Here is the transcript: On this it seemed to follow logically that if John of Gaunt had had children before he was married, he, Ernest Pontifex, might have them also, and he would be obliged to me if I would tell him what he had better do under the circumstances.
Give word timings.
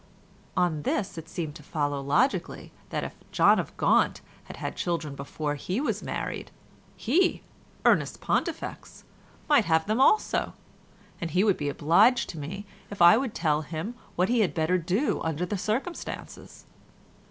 On 0.57 0.81
this 0.81 1.15
it 1.19 1.29
seemed 1.29 1.53
to 1.53 1.61
follow 1.61 2.01
logically 2.01 2.71
that 2.89 3.03
if 3.03 3.13
John 3.31 3.59
of 3.59 3.77
Gaunt 3.77 4.21
had 4.45 4.57
had 4.57 4.75
children 4.75 5.13
before 5.13 5.53
he 5.53 5.79
was 5.79 6.01
married, 6.01 6.49
he, 6.97 7.43
Ernest 7.85 8.19
Pontifex, 8.19 9.03
might 9.47 9.65
have 9.65 9.85
them 9.85 10.01
also, 10.01 10.53
and 11.21 11.29
he 11.29 11.43
would 11.43 11.55
be 11.57 11.69
obliged 11.69 12.29
to 12.29 12.39
me 12.39 12.65
if 12.89 12.99
I 12.99 13.15
would 13.15 13.35
tell 13.35 13.61
him 13.61 13.93
what 14.15 14.27
he 14.27 14.39
had 14.39 14.55
better 14.55 14.79
do 14.79 15.21
under 15.21 15.45
the 15.45 15.55
circumstances. 15.55 16.65